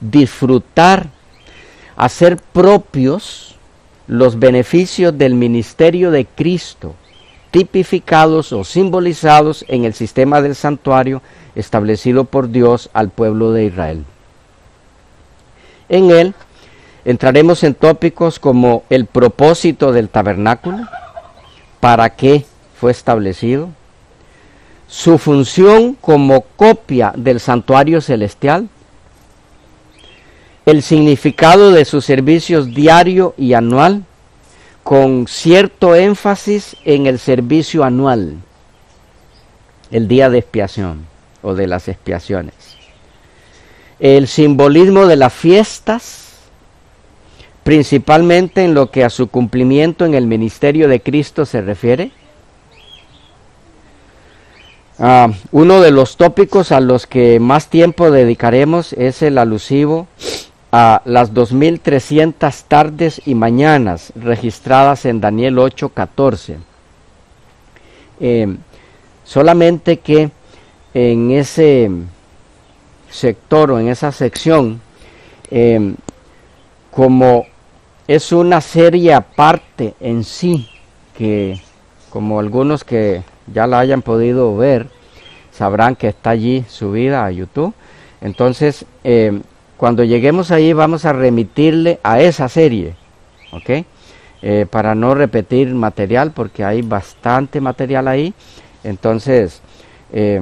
disfrutar, 0.00 1.08
hacer 1.96 2.38
propios 2.38 3.56
los 4.06 4.38
beneficios 4.38 5.18
del 5.18 5.34
ministerio 5.34 6.10
de 6.10 6.24
Cristo, 6.24 6.94
tipificados 7.50 8.54
o 8.54 8.64
simbolizados 8.64 9.66
en 9.68 9.84
el 9.84 9.92
sistema 9.92 10.40
del 10.40 10.54
santuario 10.54 11.20
establecido 11.54 12.24
por 12.24 12.48
Dios 12.48 12.88
al 12.94 13.10
pueblo 13.10 13.52
de 13.52 13.66
Israel. 13.66 14.06
En 15.90 16.10
él 16.10 16.32
entraremos 17.04 17.62
en 17.64 17.74
tópicos 17.74 18.38
como 18.38 18.82
el 18.88 19.04
propósito 19.04 19.92
del 19.92 20.08
tabernáculo, 20.08 20.88
para 21.80 22.08
qué 22.16 22.46
fue 22.80 22.92
establecido, 22.92 23.68
su 24.88 25.18
función 25.18 25.94
como 26.00 26.40
copia 26.56 27.12
del 27.14 27.40
santuario 27.40 28.00
celestial, 28.00 28.68
el 30.64 30.82
significado 30.82 31.72
de 31.72 31.84
sus 31.84 32.04
servicios 32.04 32.74
diario 32.74 33.34
y 33.36 33.52
anual, 33.52 34.04
con 34.82 35.26
cierto 35.28 35.94
énfasis 35.94 36.76
en 36.84 37.06
el 37.06 37.18
servicio 37.18 37.84
anual, 37.84 38.36
el 39.90 40.08
día 40.08 40.30
de 40.30 40.38
expiación 40.38 41.06
o 41.42 41.54
de 41.54 41.66
las 41.66 41.88
expiaciones. 41.88 42.54
El 44.00 44.26
simbolismo 44.26 45.06
de 45.06 45.16
las 45.16 45.34
fiestas, 45.34 46.36
principalmente 47.64 48.64
en 48.64 48.72
lo 48.72 48.90
que 48.90 49.04
a 49.04 49.10
su 49.10 49.28
cumplimiento 49.28 50.06
en 50.06 50.14
el 50.14 50.26
ministerio 50.26 50.88
de 50.88 51.00
Cristo 51.00 51.44
se 51.44 51.60
refiere, 51.60 52.10
Ah, 55.00 55.30
uno 55.52 55.80
de 55.80 55.92
los 55.92 56.16
tópicos 56.16 56.72
a 56.72 56.80
los 56.80 57.06
que 57.06 57.38
más 57.38 57.68
tiempo 57.68 58.10
dedicaremos 58.10 58.92
es 58.94 59.22
el 59.22 59.38
alusivo 59.38 60.08
a 60.72 61.02
las 61.04 61.32
2300 61.34 62.64
tardes 62.64 63.22
y 63.24 63.36
mañanas 63.36 64.12
registradas 64.16 65.04
en 65.04 65.20
Daniel 65.20 65.58
8:14. 65.58 66.56
Eh, 68.18 68.56
solamente 69.22 69.98
que 70.00 70.32
en 70.94 71.30
ese 71.30 71.90
sector 73.08 73.70
o 73.70 73.78
en 73.78 73.88
esa 73.88 74.10
sección, 74.10 74.80
eh, 75.52 75.94
como 76.90 77.46
es 78.08 78.32
una 78.32 78.60
serie 78.60 79.14
aparte 79.14 79.94
en 80.00 80.24
sí, 80.24 80.68
que 81.16 81.60
como 82.10 82.40
algunos 82.40 82.82
que 82.82 83.22
ya 83.52 83.66
la 83.66 83.78
hayan 83.80 84.02
podido 84.02 84.56
ver, 84.56 84.88
sabrán 85.52 85.96
que 85.96 86.08
está 86.08 86.30
allí 86.30 86.64
subida 86.68 87.24
a 87.24 87.30
YouTube. 87.30 87.74
Entonces, 88.20 88.84
eh, 89.04 89.40
cuando 89.76 90.04
lleguemos 90.04 90.50
ahí 90.50 90.72
vamos 90.72 91.04
a 91.04 91.12
remitirle 91.12 92.00
a 92.02 92.20
esa 92.20 92.48
serie, 92.48 92.94
¿ok? 93.52 93.84
Eh, 94.40 94.66
para 94.70 94.94
no 94.94 95.14
repetir 95.14 95.74
material, 95.74 96.32
porque 96.32 96.64
hay 96.64 96.82
bastante 96.82 97.60
material 97.60 98.08
ahí. 98.08 98.34
Entonces, 98.84 99.60
eh, 100.12 100.40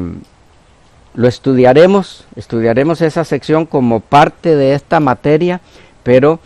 lo 1.15 1.29
estudiaremos, 1.29 2.27
estudiaremos 2.37 3.01
esa 3.01 3.25
sección 3.25 3.65
como 3.65 4.01
parte 4.01 4.55
de 4.55 4.75
esta 4.75 5.01
materia, 5.01 5.61
pero 6.03 6.41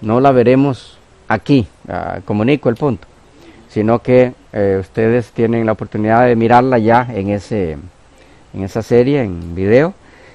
no 0.00 0.20
la 0.20 0.32
veremos 0.32 0.98
aquí, 1.28 1.66
ah, 1.88 2.18
comunico 2.24 2.68
el 2.68 2.74
punto 2.74 3.11
sino 3.72 4.00
que 4.00 4.34
eh, 4.52 4.76
ustedes 4.78 5.30
tienen 5.30 5.64
la 5.64 5.72
oportunidad 5.72 6.26
de 6.26 6.36
mirarla 6.36 6.78
ya 6.78 7.08
en, 7.10 7.30
ese, 7.30 7.78
en 8.52 8.64
esa 8.64 8.82
serie, 8.82 9.22
en 9.22 9.54
video, 9.54 9.94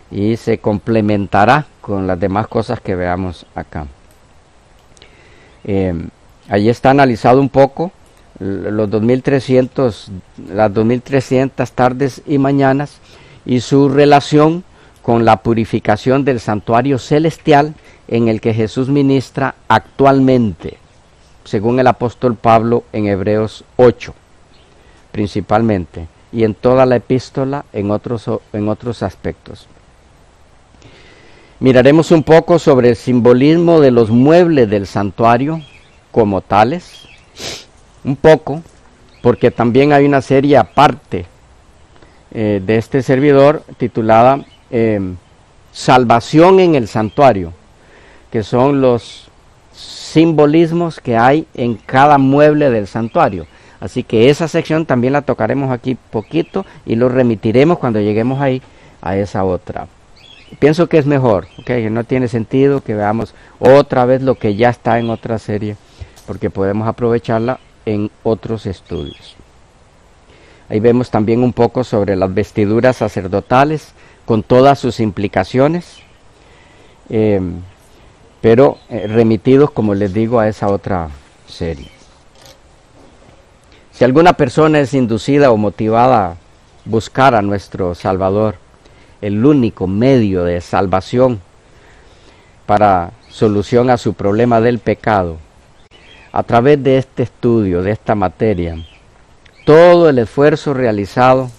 y 0.09 0.37
se 0.37 0.57
complementará 0.57 1.67
con 1.79 2.07
las 2.07 2.19
demás 2.19 2.47
cosas 2.47 2.79
que 2.81 2.95
veamos 2.95 3.45
acá. 3.53 3.85
Eh, 5.65 5.93
allí 6.49 6.69
está 6.69 6.89
analizado 6.89 7.39
un 7.39 7.49
poco 7.49 7.91
los 8.39 8.89
2300, 8.89 10.11
las 10.53 10.73
2300 10.73 11.71
tardes 11.73 12.23
y 12.25 12.39
mañanas 12.39 12.97
y 13.45 13.59
su 13.59 13.87
relación 13.87 14.63
con 15.03 15.25
la 15.25 15.37
purificación 15.37 16.25
del 16.25 16.39
santuario 16.39 16.97
celestial 16.97 17.75
en 18.07 18.29
el 18.29 18.41
que 18.41 18.55
Jesús 18.55 18.89
ministra 18.89 19.53
actualmente 19.67 20.77
según 21.47 21.79
el 21.79 21.87
apóstol 21.87 22.35
Pablo 22.35 22.83
en 22.91 23.07
Hebreos 23.07 23.63
8, 23.77 24.13
principalmente, 25.13 26.07
y 26.33 26.43
en 26.43 26.53
toda 26.53 26.85
la 26.85 26.97
epístola 26.97 27.63
en 27.71 27.89
otros, 27.89 28.29
en 28.51 28.67
otros 28.67 29.01
aspectos. 29.01 29.65
Miraremos 31.61 32.11
un 32.11 32.23
poco 32.23 32.59
sobre 32.59 32.89
el 32.89 32.95
simbolismo 32.97 33.79
de 33.79 33.91
los 33.91 34.09
muebles 34.09 34.69
del 34.69 34.87
santuario 34.87 35.61
como 36.11 36.41
tales, 36.41 37.07
un 38.03 38.17
poco, 38.17 38.61
porque 39.21 39.49
también 39.49 39.93
hay 39.93 40.05
una 40.05 40.21
serie 40.21 40.57
aparte 40.57 41.25
eh, 42.31 42.61
de 42.63 42.75
este 42.75 43.01
servidor 43.01 43.63
titulada 43.77 44.43
eh, 44.69 44.99
Salvación 45.71 46.59
en 46.59 46.75
el 46.75 46.89
santuario, 46.89 47.53
que 48.31 48.43
son 48.43 48.81
los 48.81 49.29
simbolismos 49.77 50.99
que 50.99 51.15
hay 51.15 51.45
en 51.53 51.75
cada 51.75 52.17
mueble 52.17 52.69
del 52.69 52.87
santuario. 52.87 53.45
Así 53.79 54.03
que 54.03 54.29
esa 54.29 54.47
sección 54.47 54.85
también 54.85 55.13
la 55.13 55.21
tocaremos 55.21 55.71
aquí 55.71 55.95
poquito 55.95 56.65
y 56.85 56.95
lo 56.95 57.09
remitiremos 57.09 57.77
cuando 57.77 58.01
lleguemos 58.01 58.41
ahí 58.41 58.61
a 59.01 59.15
esa 59.17 59.43
otra. 59.43 59.87
Pienso 60.59 60.87
que 60.87 60.97
es 60.97 61.05
mejor, 61.05 61.47
que 61.65 61.89
no 61.89 62.03
tiene 62.03 62.27
sentido 62.27 62.81
que 62.81 62.95
veamos 62.95 63.35
otra 63.59 64.05
vez 64.05 64.21
lo 64.21 64.35
que 64.35 64.55
ya 64.55 64.69
está 64.69 64.97
en 64.97 65.09
otra 65.09 65.37
serie, 65.37 65.75
porque 66.25 66.49
podemos 66.49 66.87
aprovecharla 66.87 67.59
en 67.85 68.09
otros 68.23 68.65
estudios. 68.65 69.35
Ahí 70.69 70.79
vemos 70.79 71.11
también 71.11 71.43
un 71.43 71.53
poco 71.53 71.83
sobre 71.83 72.15
las 72.15 72.33
vestiduras 72.33 72.97
sacerdotales, 72.97 73.93
con 74.25 74.43
todas 74.43 74.79
sus 74.79 74.99
implicaciones. 74.99 75.99
Eh, 77.09 77.39
pero 78.41 78.77
eh, 78.89 79.07
remitidos, 79.07 79.71
como 79.71 79.93
les 79.93 80.13
digo, 80.13 80.39
a 80.39 80.47
esa 80.47 80.67
otra 80.67 81.09
serie. 81.47 81.89
Si 83.91 84.03
alguna 84.03 84.33
persona 84.33 84.79
es 84.79 84.93
inducida 84.93 85.51
o 85.51 85.57
motivada 85.57 86.25
a 86.25 86.35
buscar 86.85 87.33
a 87.33 87.41
nuestro 87.41 87.95
Salvador, 87.95 88.55
el 89.21 89.43
único 89.45 89.87
medio 89.87 90.43
de 90.43 90.61
salvación 90.61 91.41
para 92.67 93.11
solución 93.29 93.89
a 93.89 93.97
su 93.97 94.13
problema 94.13 94.61
del 94.61 94.79
pecado, 94.79 95.37
a 96.31 96.43
través 96.43 96.83
de 96.83 96.97
este 96.97 97.23
estudio, 97.23 97.81
de 97.81 97.91
esta 97.91 98.13
materia, 98.13 98.75
todo 99.65 100.09
el 100.09 100.19
esfuerzo 100.19 100.73
realizado 100.73 101.49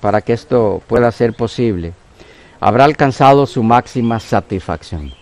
para 0.00 0.20
que 0.20 0.32
esto 0.32 0.82
pueda 0.88 1.12
ser 1.12 1.34
posible, 1.34 1.92
habrá 2.58 2.84
alcanzado 2.84 3.46
su 3.46 3.62
máxima 3.62 4.18
satisfacción. 4.18 5.12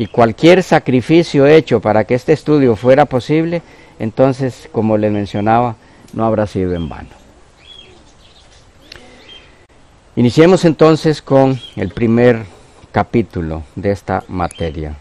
Y 0.00 0.06
cualquier 0.06 0.62
sacrificio 0.62 1.46
hecho 1.46 1.78
para 1.80 2.04
que 2.04 2.14
este 2.14 2.32
estudio 2.32 2.74
fuera 2.74 3.04
posible, 3.04 3.60
entonces, 3.98 4.66
como 4.72 4.96
le 4.96 5.10
mencionaba, 5.10 5.76
no 6.14 6.24
habrá 6.24 6.46
sido 6.46 6.72
en 6.72 6.88
vano. 6.88 7.10
Iniciemos 10.16 10.64
entonces 10.64 11.20
con 11.20 11.60
el 11.76 11.90
primer 11.90 12.46
capítulo 12.92 13.62
de 13.76 13.90
esta 13.90 14.24
materia. 14.26 14.96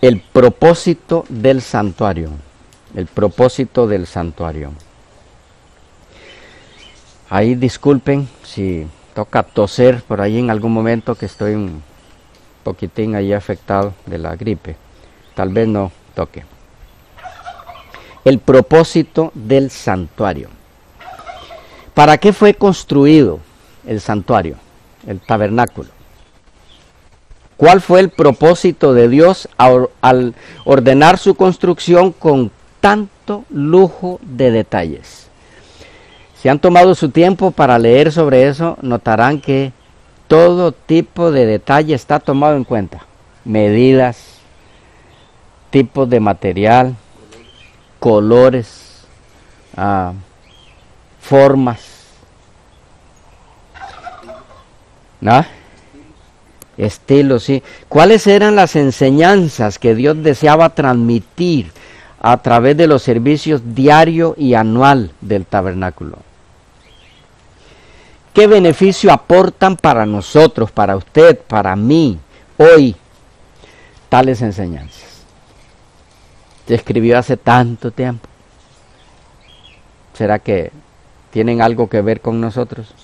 El 0.00 0.22
propósito 0.22 1.24
del 1.28 1.62
santuario. 1.62 2.30
El 2.96 3.06
propósito 3.06 3.86
del 3.86 4.08
santuario. 4.08 4.72
Ahí 7.30 7.54
disculpen 7.54 8.28
si 8.42 8.88
toca 9.14 9.44
toser 9.44 10.02
por 10.02 10.20
ahí 10.20 10.40
en 10.40 10.50
algún 10.50 10.72
momento 10.72 11.14
que 11.14 11.26
estoy 11.26 11.54
un 11.54 11.80
poquitín 12.62 13.14
ahí 13.14 13.32
afectado 13.32 13.94
de 14.06 14.18
la 14.18 14.36
gripe. 14.36 14.76
Tal 15.34 15.50
vez 15.50 15.68
no 15.68 15.92
toque. 16.14 16.44
El 18.24 18.38
propósito 18.38 19.30
del 19.34 19.70
santuario. 19.70 20.48
¿Para 21.94 22.18
qué 22.18 22.32
fue 22.32 22.54
construido 22.54 23.40
el 23.86 24.00
santuario, 24.00 24.56
el 25.06 25.20
tabernáculo? 25.20 25.90
¿Cuál 27.56 27.80
fue 27.80 27.98
el 28.00 28.10
propósito 28.10 28.94
de 28.94 29.08
Dios 29.08 29.48
al 29.58 30.34
ordenar 30.64 31.18
su 31.18 31.34
construcción 31.34 32.12
con 32.12 32.52
tanto 32.80 33.44
lujo 33.50 34.20
de 34.22 34.52
detalles? 34.52 35.28
Si 36.40 36.48
han 36.48 36.60
tomado 36.60 36.94
su 36.94 37.08
tiempo 37.08 37.50
para 37.50 37.80
leer 37.80 38.12
sobre 38.12 38.46
eso, 38.46 38.78
notarán 38.80 39.40
que 39.40 39.72
todo 40.28 40.72
tipo 40.72 41.32
de 41.32 41.46
detalle 41.46 41.94
está 41.94 42.20
tomado 42.20 42.56
en 42.56 42.64
cuenta. 42.64 43.00
Medidas, 43.44 44.38
tipos 45.70 46.08
de 46.08 46.20
material, 46.20 46.94
colores, 47.98 49.06
ah, 49.76 50.12
formas. 51.20 51.80
¿No? 55.20 55.44
Estilos, 56.76 57.42
sí. 57.42 57.62
¿Cuáles 57.88 58.26
eran 58.26 58.54
las 58.54 58.76
enseñanzas 58.76 59.80
que 59.80 59.96
Dios 59.96 60.22
deseaba 60.22 60.68
transmitir 60.70 61.72
a 62.20 62.36
través 62.36 62.76
de 62.76 62.86
los 62.86 63.02
servicios 63.02 63.74
diario 63.74 64.34
y 64.38 64.54
anual 64.54 65.10
del 65.20 65.44
tabernáculo? 65.44 66.27
¿Qué 68.38 68.46
beneficio 68.46 69.12
aportan 69.12 69.74
para 69.74 70.06
nosotros, 70.06 70.70
para 70.70 70.96
usted, 70.96 71.40
para 71.40 71.74
mí, 71.74 72.20
hoy, 72.56 72.94
tales 74.08 74.42
enseñanzas? 74.42 75.24
Se 76.64 76.76
escribió 76.76 77.18
hace 77.18 77.36
tanto 77.36 77.90
tiempo. 77.90 78.28
¿Será 80.12 80.38
que 80.38 80.70
tienen 81.32 81.60
algo 81.60 81.88
que 81.88 82.00
ver 82.00 82.20
con 82.20 82.40
nosotros? 82.40 82.94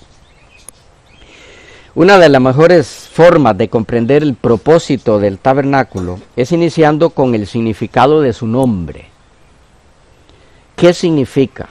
Una 1.95 2.17
de 2.17 2.29
las 2.29 2.41
mejores 2.41 2.87
formas 3.11 3.57
de 3.57 3.67
comprender 3.67 4.23
el 4.23 4.35
propósito 4.35 5.19
del 5.19 5.39
tabernáculo 5.39 6.17
es 6.37 6.53
iniciando 6.53 7.09
con 7.09 7.35
el 7.35 7.45
significado 7.45 8.21
de 8.21 8.31
su 8.31 8.47
nombre. 8.47 9.09
¿Qué 10.77 10.93
significa 10.93 11.67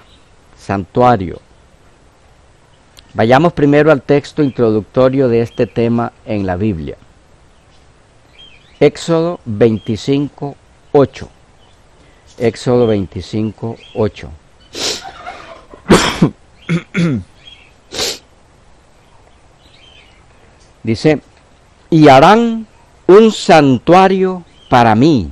santuario? 0.55 1.44
Vayamos 3.15 3.53
primero 3.53 3.93
al 3.93 4.03
texto 4.03 4.43
introductorio 4.43 5.29
de 5.29 5.41
este 5.41 5.69
tema 5.69 6.13
en 6.27 6.47
la 6.47 6.57
Biblia. 6.57 6.97
Éxodo 8.81 9.39
25, 9.45 10.57
8. 10.91 11.29
Éxodo 12.39 12.89
25, 12.89 13.77
8. 13.95 14.31
Dice, 20.83 21.21
y 21.91 22.09
harán 22.09 22.67
un 23.07 23.31
santuario 23.31 24.43
para 24.69 24.97
mí 24.97 25.31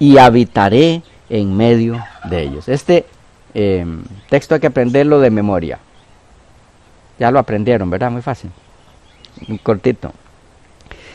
y 0.00 0.18
habitaré 0.18 1.02
en 1.28 1.56
medio 1.56 2.02
de 2.24 2.42
ellos. 2.42 2.68
Este 2.68 3.06
eh, 3.54 3.86
texto 4.28 4.54
hay 4.54 4.60
que 4.60 4.66
aprenderlo 4.66 5.20
de 5.20 5.30
memoria. 5.30 5.78
Ya 7.20 7.30
lo 7.30 7.38
aprendieron, 7.38 7.90
¿verdad? 7.90 8.10
Muy 8.10 8.22
fácil. 8.22 8.50
Cortito. 9.62 10.12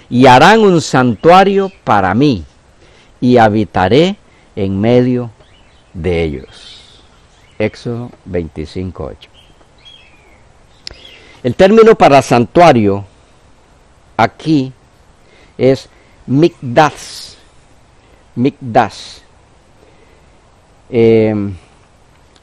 Y 0.08 0.28
harán 0.28 0.60
un 0.60 0.80
santuario 0.80 1.72
para 1.84 2.14
mí 2.14 2.46
y 3.20 3.38
habitaré 3.38 4.16
en 4.56 4.80
medio 4.80 5.32
de 5.94 6.24
ellos. 6.24 7.02
Éxodo 7.58 8.12
25.8. 8.30 9.16
El 11.42 11.56
término 11.56 11.96
para 11.96 12.22
santuario 12.22 13.04
aquí 14.16 14.72
es 15.58 15.90
mikdash. 16.28 17.34
Mikdash. 18.36 19.22
Em, 20.90 21.56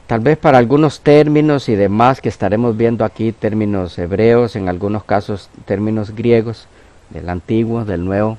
tal 0.07 0.19
vez 0.19 0.37
para 0.37 0.57
algunos 0.57 1.01
términos 1.01 1.69
y 1.69 1.75
demás 1.75 2.21
que 2.21 2.29
estaremos 2.29 2.77
viendo 2.77 3.05
aquí, 3.05 3.31
términos 3.31 3.97
hebreos, 3.97 4.55
en 4.55 4.69
algunos 4.69 5.03
casos 5.03 5.49
términos 5.65 6.15
griegos, 6.15 6.67
del 7.09 7.29
antiguo, 7.29 7.85
del 7.85 8.05
nuevo. 8.05 8.37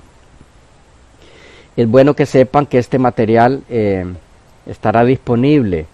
Es 1.76 1.88
bueno 1.88 2.14
que 2.14 2.26
sepan 2.26 2.66
que 2.66 2.78
este 2.78 2.98
material 2.98 3.62
em, 3.68 4.14
estará 4.66 5.04
disponible 5.04 5.86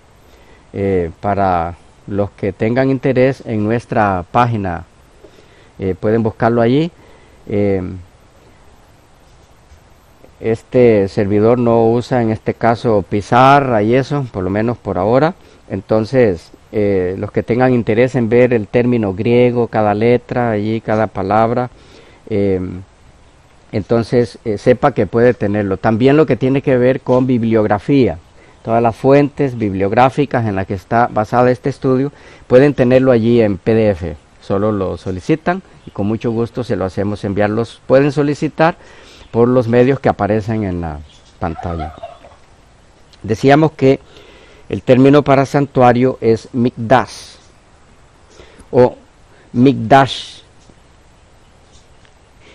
eh, 0.72 1.10
para 1.20 1.76
los 2.06 2.30
que 2.30 2.52
tengan 2.52 2.90
interés 2.90 3.42
en 3.46 3.64
nuestra 3.64 4.24
página. 4.30 4.84
Eh, 5.78 5.94
pueden 5.98 6.22
buscarlo 6.22 6.60
allí 6.60 6.90
eh, 7.52 7.82
este 10.38 11.08
servidor 11.08 11.58
no 11.58 11.90
usa 11.90 12.22
en 12.22 12.30
este 12.30 12.54
caso 12.54 13.04
pizarra 13.08 13.82
y 13.82 13.94
eso, 13.94 14.24
por 14.32 14.44
lo 14.44 14.50
menos 14.50 14.78
por 14.78 14.98
ahora. 14.98 15.34
Entonces, 15.70 16.50
eh, 16.72 17.14
los 17.18 17.32
que 17.32 17.42
tengan 17.42 17.72
interés 17.72 18.14
en 18.14 18.28
ver 18.28 18.52
el 18.52 18.68
término 18.68 19.14
griego, 19.14 19.68
cada 19.68 19.94
letra, 19.94 20.50
allí, 20.50 20.80
cada 20.80 21.06
palabra, 21.06 21.70
eh, 22.28 22.60
entonces 23.72 24.38
sepa 24.56 24.92
que 24.92 25.06
puede 25.06 25.32
tenerlo. 25.32 25.76
También 25.76 26.16
lo 26.16 26.26
que 26.26 26.36
tiene 26.36 26.60
que 26.60 26.76
ver 26.76 27.00
con 27.00 27.26
bibliografía. 27.26 28.18
Todas 28.64 28.82
las 28.82 28.94
fuentes 28.94 29.56
bibliográficas 29.56 30.46
en 30.46 30.56
las 30.56 30.66
que 30.66 30.74
está 30.74 31.08
basada 31.10 31.50
este 31.50 31.70
estudio 31.70 32.12
pueden 32.46 32.74
tenerlo 32.74 33.10
allí 33.10 33.40
en 33.40 33.56
PDF. 33.56 34.16
Solo 34.42 34.70
lo 34.72 34.96
solicitan 34.98 35.62
y 35.86 35.90
con 35.90 36.06
mucho 36.06 36.30
gusto 36.30 36.62
se 36.62 36.76
lo 36.76 36.84
hacemos 36.84 37.24
enviarlos. 37.24 37.80
Pueden 37.86 38.12
solicitar 38.12 38.76
por 39.30 39.48
los 39.48 39.68
medios 39.68 40.00
que 40.00 40.08
aparecen 40.08 40.64
en 40.64 40.80
la 40.82 40.98
pantalla. 41.38 41.94
Decíamos 43.22 43.72
que 43.72 44.00
el 44.70 44.82
término 44.82 45.22
para 45.22 45.44
santuario 45.44 46.16
es 46.20 46.48
mikdash 46.52 47.34
o 48.70 48.96
mikdash. 49.52 50.42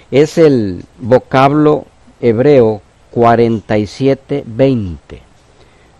Es 0.10 0.38
el 0.38 0.86
vocablo 0.98 1.86
hebreo 2.22 2.82
4720. 3.12 5.22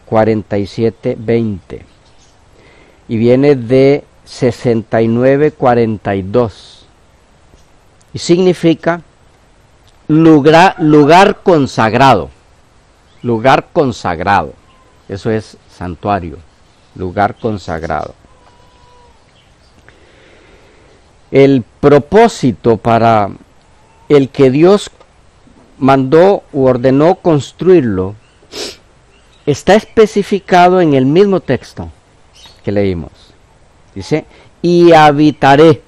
4720. 0.06 1.86
Y 3.08 3.18
viene 3.18 3.56
de 3.56 4.04
6942 4.24 6.86
y 8.14 8.20
significa 8.20 9.02
lugar, 10.08 10.76
lugar 10.80 11.42
consagrado, 11.44 12.30
lugar 13.22 13.68
consagrado, 13.74 14.54
eso 15.10 15.30
es 15.30 15.58
santuario, 15.78 16.38
lugar 16.96 17.36
consagrado. 17.36 18.14
El 21.32 21.64
propósito 21.82 22.78
para 22.78 23.30
el 24.08 24.30
que 24.30 24.52
Dios 24.52 24.90
mandó 25.78 26.44
u 26.54 26.66
ordenó 26.66 27.16
construirlo 27.16 28.16
está 29.46 29.76
especificado 29.76 30.82
en 30.82 30.94
el 30.94 31.06
mismo 31.06 31.40
texto 31.40 31.90
que 32.64 32.72
leímos. 32.72 33.12
Dice, 33.94 34.26
y 34.62 34.94
habitaré. 34.94 35.82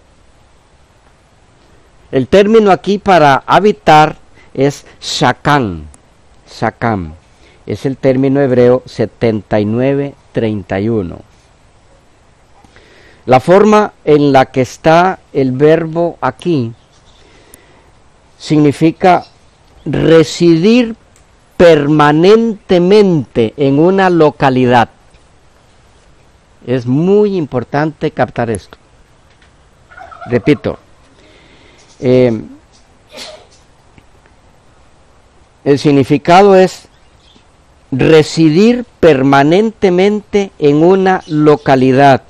El 2.12 2.28
término 2.28 2.72
aquí 2.72 3.00
para 3.00 3.44
habitar 3.46 4.18
es 4.54 4.86
shakam. 5.02 5.86
Shakam. 6.50 7.14
Es 7.68 7.86
el 7.86 7.98
término 7.98 8.42
hebreo 8.42 8.82
7931. 8.86 11.20
La 13.26 13.40
forma 13.42 13.92
en 14.06 14.32
la 14.32 14.46
que 14.46 14.62
está 14.62 15.20
el 15.34 15.52
verbo 15.52 16.18
aquí 16.22 16.72
significa 18.38 19.26
residir 19.84 20.96
permanentemente 21.58 23.54
en 23.58 23.80
una 23.80 24.10
localidad. 24.10 24.88
Es 26.66 26.86
muy 26.86 27.36
importante 27.36 28.12
captar 28.12 28.50
esto. 28.50 28.78
Repito, 30.28 30.80
eh, 32.00 32.42
el 35.66 35.80
significado 35.80 36.56
es 36.56 36.87
residir 37.92 38.86
permanentemente 39.00 40.52
en 40.60 40.84
una 40.84 41.24
localidad, 41.28 42.24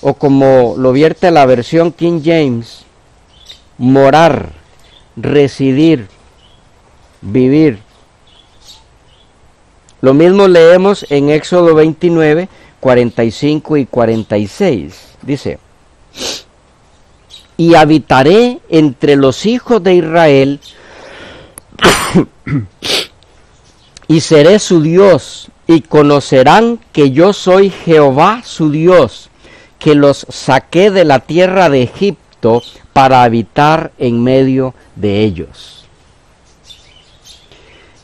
o 0.00 0.14
como 0.14 0.74
lo 0.76 0.92
vierte 0.92 1.30
la 1.30 1.46
versión 1.46 1.92
King 1.92 2.20
James, 2.24 2.84
morar, 3.76 4.52
residir, 5.16 6.08
vivir. 7.20 7.78
Lo 10.00 10.14
mismo 10.14 10.46
leemos 10.46 11.06
en 11.10 11.30
Éxodo 11.30 11.74
29, 11.74 12.48
45 12.80 13.76
y 13.76 13.86
46. 13.86 15.16
Dice, 15.22 15.58
y 17.56 17.74
habitaré 17.74 18.60
entre 18.68 19.16
los 19.16 19.44
hijos 19.44 19.82
de 19.82 19.94
Israel 19.96 20.60
y 24.08 24.22
seré 24.22 24.58
su 24.58 24.80
Dios 24.80 25.50
y 25.66 25.82
conocerán 25.82 26.80
que 26.92 27.10
yo 27.10 27.34
soy 27.34 27.70
Jehová 27.70 28.42
su 28.42 28.70
Dios, 28.70 29.28
que 29.78 29.94
los 29.94 30.26
saqué 30.30 30.90
de 30.90 31.04
la 31.04 31.20
tierra 31.20 31.68
de 31.68 31.82
Egipto 31.82 32.62
para 32.94 33.22
habitar 33.22 33.92
en 33.98 34.24
medio 34.24 34.74
de 34.96 35.22
ellos. 35.22 35.86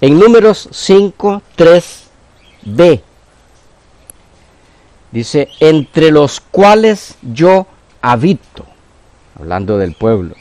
En 0.00 0.18
números 0.18 0.68
5, 0.70 1.42
3b 1.56 3.02
Dice, 5.14 5.48
entre 5.60 6.10
los 6.10 6.40
cuales 6.40 7.14
yo 7.22 7.68
habito, 8.02 8.66
hablando 9.38 9.78
del 9.78 9.94
pueblo. 9.94 10.34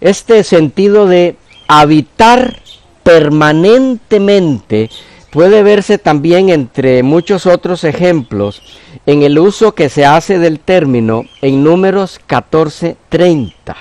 Este 0.00 0.42
sentido 0.42 1.06
de 1.06 1.36
habitar 1.68 2.60
permanentemente 3.02 4.90
puede 5.30 5.62
verse 5.62 5.98
también 5.98 6.48
entre 6.50 7.02
muchos 7.02 7.46
otros 7.46 7.84
ejemplos 7.84 8.62
en 9.06 9.22
el 9.22 9.38
uso 9.38 9.74
que 9.74 9.88
se 9.88 10.04
hace 10.04 10.38
del 10.38 10.60
término 10.60 11.24
en 11.42 11.64
números 11.64 12.20
14:30, 12.26 13.76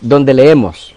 donde 0.00 0.34
leemos, 0.34 0.96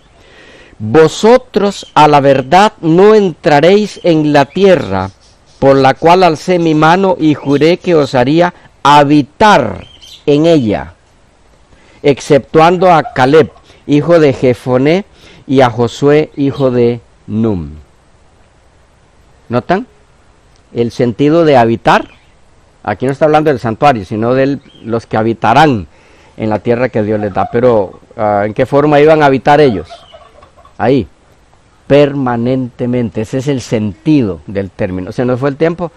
Vosotros 0.82 1.88
a 1.94 2.08
la 2.08 2.22
verdad 2.22 2.72
no 2.80 3.14
entraréis 3.14 4.00
en 4.04 4.32
la 4.32 4.46
tierra 4.46 5.12
por 5.60 5.76
la 5.76 5.94
cual 5.94 6.24
alcé 6.24 6.58
mi 6.58 6.74
mano 6.74 7.18
y 7.20 7.34
juré 7.34 7.76
que 7.76 7.96
os 7.96 8.16
haría 8.16 8.54
habitar 8.82 9.86
en 10.26 10.46
ella, 10.46 10.94
exceptuando 12.02 12.90
a 12.94 13.12
Caleb, 13.14 13.52
hijo 13.88 14.22
de 14.22 14.32
Jefoné, 14.32 15.04
y 15.46 15.60
a 15.60 15.70
Josué, 15.70 16.32
hijo 16.38 16.72
de 16.72 17.02
Num. 17.30 17.70
¿Notan? 19.50 19.86
El 20.74 20.92
sentido 20.92 21.46
de 21.46 21.58
habitar. 21.58 22.10
Aquí 22.84 23.06
no 23.06 23.12
está 23.12 23.26
hablando 23.26 23.50
del 23.50 23.60
santuario, 23.60 24.04
sino 24.04 24.34
de 24.34 24.60
los 24.84 25.06
que 25.06 25.16
habitarán 25.16 25.88
en 26.38 26.50
la 26.50 26.60
tierra 26.60 26.90
que 26.90 27.04
Dios 27.04 27.20
les 27.20 27.34
da. 27.34 27.50
Pero, 27.52 28.00
uh, 28.18 28.44
¿en 28.46 28.54
qué 28.54 28.66
forma 28.66 29.00
iban 29.00 29.22
a 29.22 29.28
habitar 29.28 29.62
ellos? 29.62 29.90
Ahí, 30.78 31.08
permanentemente. 31.86 33.22
Ese 33.22 33.40
es 33.40 33.48
el 33.48 33.62
sentido 33.62 34.42
del 34.48 34.72
término. 34.72 35.12
Se 35.12 35.24
nos 35.24 35.40
fue 35.40 35.50
el 35.50 35.56
tiempo. 35.56 35.92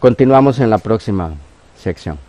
Continuamos 0.00 0.58
en 0.58 0.70
la 0.70 0.78
próxima 0.78 1.30
sección. 1.78 2.25